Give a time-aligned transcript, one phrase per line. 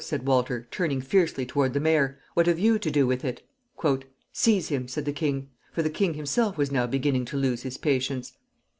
[0.03, 2.17] said Walter, turning fiercely toward the mayor.
[2.33, 3.47] "What have you to do with it?"
[4.33, 7.77] "Seize him!" said the king; for the king himself was now beginning to lose his
[7.77, 8.33] patience.